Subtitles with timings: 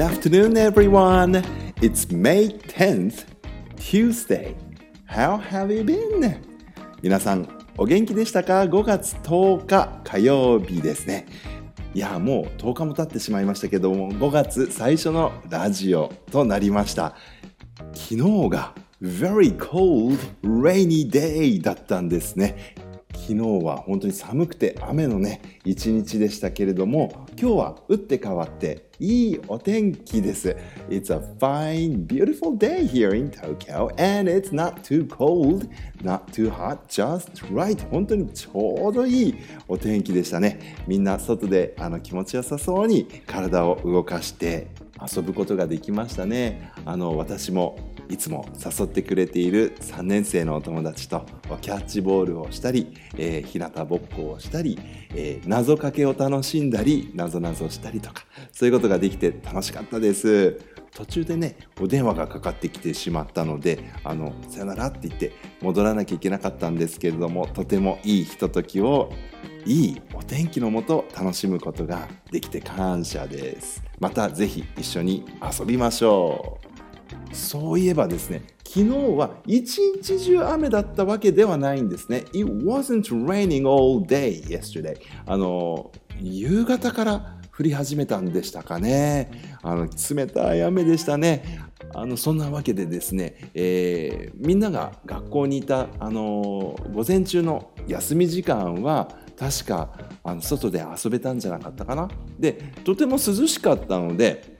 [0.00, 1.44] Good afternoon, everyone.
[1.82, 3.26] It's May 10th,
[3.76, 4.56] Tuesday.
[5.04, 6.40] How have you been?
[7.02, 7.46] 皆さん、
[7.76, 11.26] お元気でしたか ?5 月10日火曜日ですね。
[11.92, 17.14] いや、もう10日も経ってしまいましたけども、5月最初のラジオとなりました。
[17.92, 22.74] 昨日が very cold, rainy day だったんですね。
[23.20, 30.56] 昨日は本当に寒くて雨のね一日でしたけれども今日は打って変わっていいお天気です。
[30.88, 35.68] It's a fine beautiful day here in Tokyo and it's not too cold
[36.02, 37.78] not too hot just right.
[37.90, 39.34] 本当にちょうどいい
[39.68, 40.76] お天気でしたね。
[40.86, 44.68] みんな外であの気持ちよさそうに体を動かして
[45.00, 46.72] 遊ぶことができましたね。
[46.84, 47.78] あの私も
[48.10, 51.24] いつも誘ってくれている3年生のお友達と
[51.60, 54.78] キャッチボールをしたり、えー、日向ぼっこをしたり、
[55.14, 60.60] えー、謎かけを楽しんだり謎々したりとかそういうことができて楽しかったです。
[60.92, 69.12] 途中でねお電話がかかってきてしまったのであのさよならって言って戻らなきゃいけなかったんですけれどもとてもいいひとときを
[69.66, 73.82] いいお天気のもと楽しむことができて感謝です。
[74.00, 76.69] またぜひ一緒に遊びましょう。
[77.32, 82.24] そういえばですね、昨日は一日中雨だったわけではないんですね。
[82.32, 84.96] It wasn't raining all day yesterday.
[85.26, 89.58] あの、夕方から降り始めたんでしたかね。
[89.62, 91.60] あの、冷たい雨でしたね。
[91.92, 99.08] あの、そんなわけでですね、えー、みんなが学校にいた、あの、午前中の休み時間は、
[99.40, 99.88] 確か
[100.22, 102.10] あの外で遊べたんじゃなかったかな。
[102.38, 102.52] で、
[102.84, 104.58] とても涼しかったので、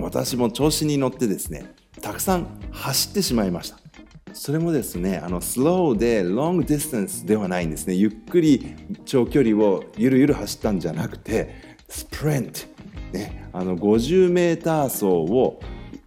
[0.00, 3.78] 私も調子に乗ってですね、たくさん走ってしまいました。
[4.34, 7.94] それもですねあのスローでロングディスタンスではないんですね。
[7.94, 8.74] ゆっくり
[9.06, 12.60] 長距離をゆるゆる走ったんじゃなくてスプリント、
[13.16, 15.58] ね、あの 50m 走を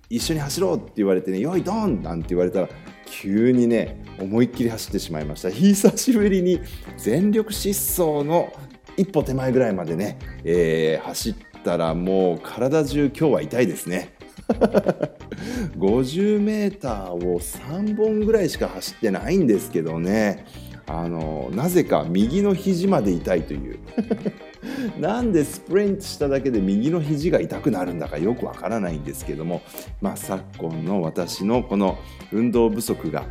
[0.07, 2.69] 一緒に走ろうって言われてね「よいドン!」なんて言われたら
[3.07, 5.49] 急にね思いっきり走ってしまいました。
[5.49, 6.59] 久しぶりに
[6.97, 8.53] 全力疾走の
[8.97, 14.13] 一歩手前ぐらいまでね、えー、走ったらもう体中今日は痛いですね。
[15.77, 20.45] 50m を3本ぐらいしか走ってないんですけどね。
[20.89, 23.79] あのなぜか右の肘まで痛いという。
[24.99, 29.61] なんでスプリントしただけで右の肘が痛くなるんだかよくわからないんですけども、
[30.01, 31.97] まあ、昨今の私のこの
[32.31, 33.23] 運動不足があ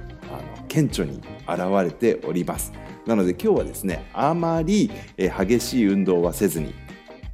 [0.60, 2.72] の顕著に現れております。
[3.06, 6.75] なので今日はですねあまり激しい運動はせずに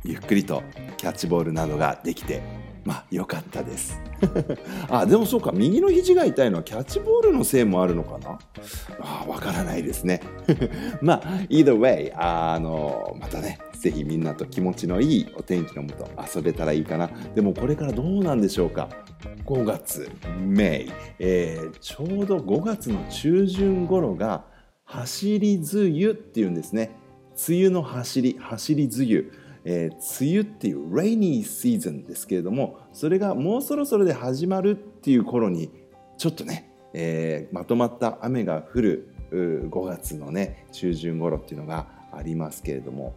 [0.04, 0.62] ゆっくりと
[0.98, 2.42] キャッチボールなどができて
[2.84, 4.00] まあ良かったです。
[4.88, 5.52] あでもそうか。
[5.52, 8.38] 右の肘が痛いのはキャッチボールのせいもあるのかな？
[9.00, 10.20] あわからないですね。
[11.00, 17.10] まあ either way あのまたねぜひみんなと気持ちのいいお天気のもと遊べたらいいかな。
[17.34, 18.88] でもこれからどうなんでしょうか
[19.44, 20.10] ？5月、
[20.40, 24.44] メイ、えー、ちょうど5月の中旬頃が
[24.84, 26.96] 走り梅雨っていうんですね。
[27.48, 29.41] 梅雨の走り走り梅雨。
[29.64, 35.70] えー、梅雨っていう rainy season ですけれどもそれがもうそろそろで始まるっていう頃に
[36.18, 43.14] ちょっとね、えー、まとまった雨が降る5月のね中旬頃っていうのがありますけれども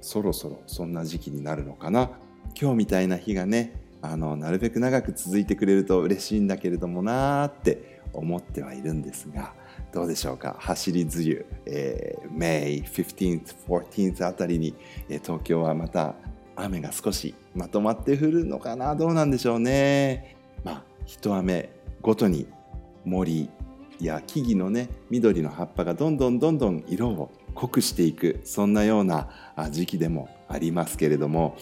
[0.00, 2.10] そろそろそんな時期になるのかな。
[2.58, 9.54] 今日みたいな日がねあのなるべく長く続いてくれると嬉しいんだけれどもなーって思ってはいるんですが
[9.92, 10.56] どうでしょうか？
[10.58, 14.74] 走り梅雨、えー、May 15th、14th あたりに、
[15.08, 16.14] えー、東京はまた
[16.56, 18.94] 雨が少しまとまって降るのかな？
[18.94, 20.36] どうなんでしょうね。
[20.64, 22.46] まあ一雨ごとに
[23.04, 23.48] 森
[24.00, 29.30] や木々のね緑の葉っぱがどんどんどんどん色を濃くしていくそんなような
[29.70, 31.56] 時期でもありますけれども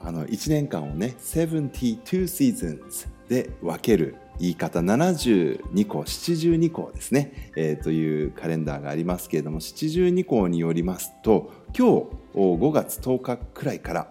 [0.00, 14.08] あの1年間をね72 seasons で分ける言い方72項72項ですね、えー、というカレンダーがありますけれども72項によりますと今日5月10日くらいから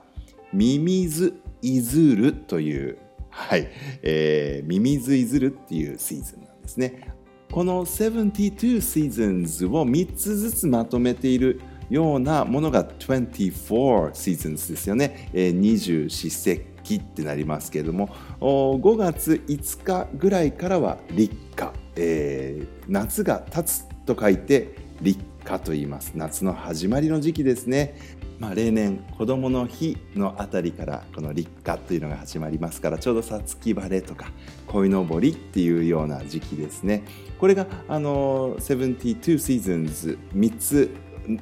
[0.54, 2.98] ミミズイズルという
[3.30, 3.70] はい、
[4.02, 7.14] えー、ミミズイズルっていうシーズンなんですね。
[7.52, 18.08] この72 seasons を3つずつまとめているようなものが24 seasons ですよね、えー、二十四節気ってなりますけれども
[18.40, 26.14] 5月5日ぐらいからは立夏、えー、夏が経つと書いて立夏と言います。
[26.16, 27.96] 夏の始まりの時期ですね、
[28.40, 34.32] まあ、例年子どもの日のあたりからこの立夏というのが始まりますからちょうどさつき晴れとか
[34.68, 37.04] 鯉のぼりっていうような時期ですね。
[37.40, 40.92] これがあの72 seasons 3つ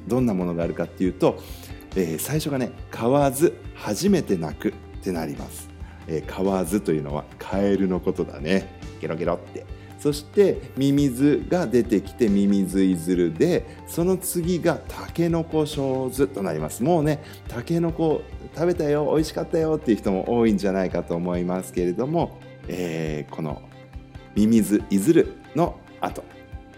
[0.06, 1.42] どんなものがあるかっていうと、
[1.94, 4.72] えー、最初がね「買わず初めて泣く」っ
[5.02, 5.68] てなります。
[6.08, 8.78] えー、河津というのはカエルのことだね。
[9.00, 9.64] ゲロゲロって。
[9.98, 16.82] そしてミミズが出てきてミミズイズルでその次がタケノコショウズとなります。
[16.82, 18.22] もうねタケノコ
[18.54, 22.38] 食べたよ美味しかったよっていう人も多いんじゃないかと思いますけれども、
[22.68, 23.62] えー、この
[24.34, 26.22] ミミズイズルの後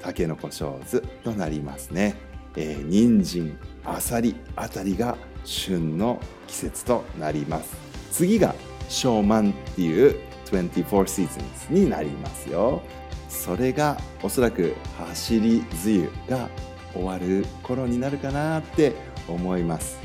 [0.00, 2.14] タケノコショウズとなりますね、
[2.56, 7.76] えー、人参アサリあたりが旬の季節となります。
[8.10, 8.54] 次が
[8.88, 10.16] ショーマンっていう
[10.46, 12.82] 24 seasons になりますよ。
[13.28, 16.48] それがおそらく走り梅雨が
[16.94, 18.94] 終わる頃になるかなって
[19.28, 19.98] 思います。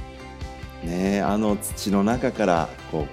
[0.84, 3.08] ねあの土の中からこ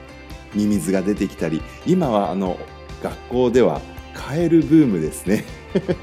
[0.55, 2.59] うミミズが出てきたり今はあの
[3.03, 3.81] 学校では
[4.13, 5.45] カエルブームですね。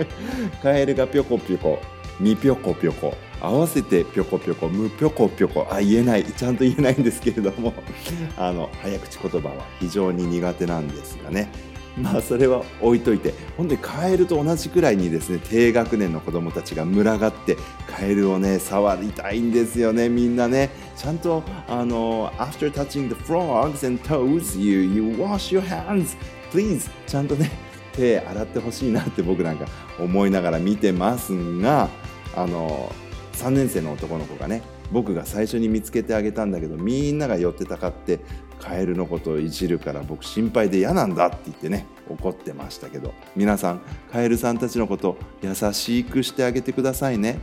[0.64, 1.80] カエルがぴょこぴょこ
[2.20, 3.16] みぴょこぴょこ。
[3.40, 4.68] 合わせてぴょこぴょこ。
[4.68, 5.68] むぴょこぴょこ。
[5.70, 6.26] あ言えない。
[6.26, 7.74] ちゃんと言えないんですけれども。
[8.38, 11.50] あの早口言葉は非常に苦手なんですがね。
[11.96, 13.34] まあそれは置いといて。
[13.56, 17.56] 本当にカエルと同じくらいにですね低学年の子どもたちが群がって
[17.88, 20.72] カエルをね触りたいんですよねみんなね。
[20.96, 26.18] ちゃんとあの After touching the frogs and toes you, you wash your hands.
[26.52, 26.90] Please.
[27.06, 27.52] ちゃんとね
[27.98, 29.66] 手洗ってほしいなって僕なんか
[30.00, 31.90] 思いながら見てますが
[32.36, 32.92] あの
[33.34, 38.20] 3年生の男の子がね僕が最初に見つけてあげたんだけどみんなが寄ってたかって
[38.60, 43.82] カエルのことをいじるから僕心配で嫌なんだって言ってね怒ってましたけど皆さん
[44.12, 47.40] カエルさんたちのこと優しくしてあげてくださいね。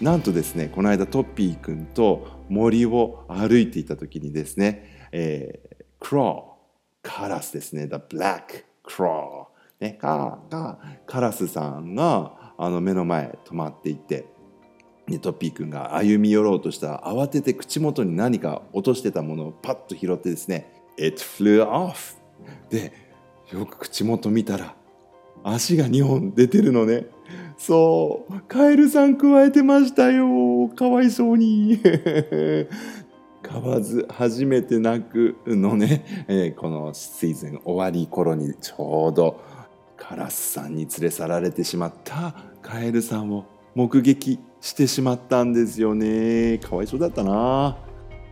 [0.00, 9.46] なんとですねこの間トッピーくんと森を歩いていた時にですね、えー、クローカラスですね The Black Crow
[9.80, 10.38] ねカ
[11.06, 14.26] カラスさんがあの目の前止まっていて
[15.06, 22.16] ね、トッピーくんが歩み寄ろうとしたら慌てて口元に何か落としてたものをパッと拾ってですね「It flew off」
[22.70, 22.92] で
[23.52, 24.74] よく口元見たら
[25.42, 27.06] 足が2本出てるのね。
[27.56, 30.68] そうカエルさん加えてましたよ。
[30.74, 31.78] かわいそうに。
[33.42, 39.40] 買わず初めて泣くのね、えー、このシーズン終わり頃にちょうど
[40.06, 42.34] カラスさんに連れ去られてしまった。
[42.60, 46.58] カエルさんを目撃してしまったんですよね。
[46.58, 47.78] かわいそうだったな。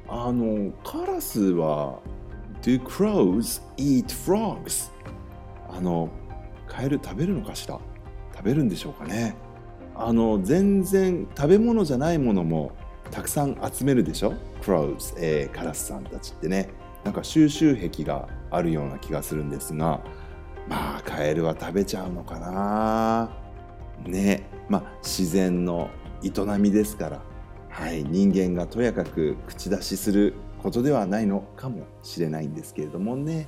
[0.07, 1.99] あのカラスは
[2.61, 4.91] Do crows eat frogs?
[5.71, 6.11] あの
[6.69, 7.81] カエル食べるのかしら？
[8.37, 9.35] 食べるんでしょうかね。
[9.95, 12.73] あの全然食べ物じゃないものも
[13.11, 16.69] たくさん集めるでしょ？crows、えー、カラスさんたちってね。
[17.03, 20.03] なんか収集癖があるような気がするんですが
[21.15, 23.31] カエルは食べちゃうのかな？
[24.07, 24.49] ね。
[24.69, 25.91] まあ自然の
[26.25, 27.21] 営みですから、
[27.69, 33.47] はい、人間がとやかく口出しすることではないのかもしれないんですけれどもね。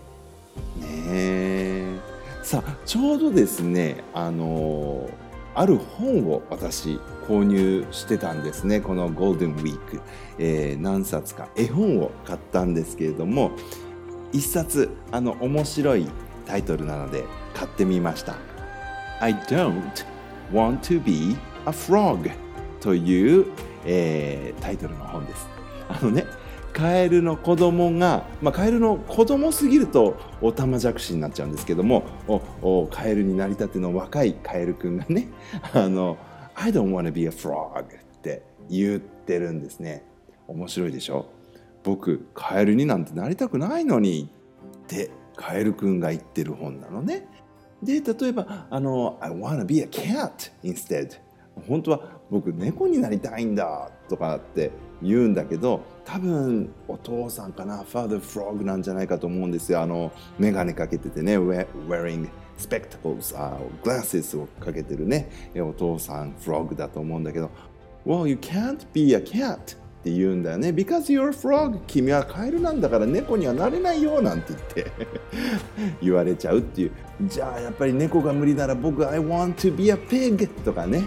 [0.79, 1.99] ね。
[2.43, 5.09] さあちょうどですねあの
[5.55, 8.83] ある本を私購入してたんですね。
[8.83, 10.01] このゴールデンウィーク、
[10.39, 13.53] えー、何冊か絵本を買ったんですけれども
[14.33, 16.07] 一冊あの面白い
[16.45, 17.25] タイトルなので
[17.55, 18.35] 買ってみました。
[19.21, 19.81] I don't
[20.53, 21.37] want to be
[21.67, 22.31] a frog
[22.81, 23.47] という、
[23.87, 25.49] えー、タイトルの本です。
[25.89, 26.25] あのね
[26.73, 35.29] カエルの子供が、まあ、カエルの子供すぎるとオタマジャクシになっちゃうんですけどもおおカエルになりたての若いカエルくんがね
[35.73, 36.19] あの
[36.57, 37.87] 「I don't want to be a frog」っ
[38.23, 40.05] て言ってるんですね
[40.49, 41.27] 面白いでしょ？
[41.85, 44.31] 僕カエルになんてなりたくないのに
[44.85, 47.29] ってカエルくんが言ってる本なのね
[47.85, 51.19] で例えばあの「I want to be a cat instead」
[51.69, 52.01] 本当は
[52.31, 54.73] 僕猫になりたいんだとかって
[55.03, 59.81] 言うんだけど多分お父さんかなファー t フロッグなんじゃないかと思うんですよ。
[59.81, 63.37] あの眼鏡かけててね wearing spectacles、
[63.83, 67.51] glasses をかけてるねお父さんフロッグだと思うんだけど。
[68.07, 70.69] Well you can't be a cat って言うんだよね。
[70.69, 74.93] Because you're a frog 君はカエルなんだから猫にはなれないよなんて言って
[76.03, 76.91] 言われちゃうっていう。
[77.23, 81.05] じゃあやっぱり猫が無理なら僕 I want to be a pig とかね。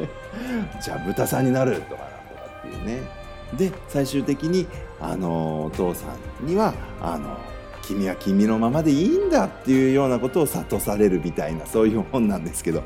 [0.84, 1.76] じゃあ豚さんになる。
[1.76, 2.10] とかなんとか
[2.58, 3.02] っていうね。
[3.56, 4.66] で最終的に
[5.00, 6.06] あのお父さ
[6.42, 7.38] んにはあの
[7.82, 12.82] 君は君のままでいいんだっていうようなことを諭されるみたいなそういう本なんですけど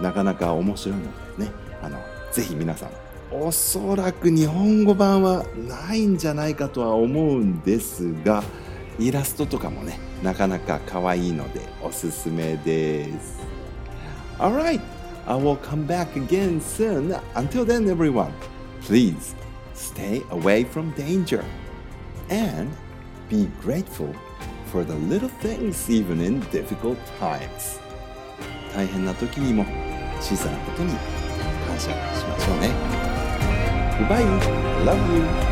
[0.00, 1.04] なかなか面白いの
[1.36, 1.52] でね。
[1.82, 1.98] あの
[2.32, 8.42] ぜひ皆さんおそらく日本語版はないんじゃないかとは思うんですが
[8.98, 13.38] イラストとかもねなかなか可愛いのでおすすめです。
[14.38, 14.80] Alright!
[15.26, 17.14] I will come back again soon.
[17.34, 18.32] Until then, everyone,
[18.80, 19.34] please
[19.74, 21.44] stay away from danger
[22.30, 22.70] and
[23.28, 24.14] be grateful
[24.72, 27.78] for the little things even in difficult times
[28.74, 29.64] 大変な時にも
[30.20, 30.92] 小さなことに
[31.66, 32.87] 感謝しましょうね
[33.98, 34.22] Goodbye.
[34.84, 35.47] Love you.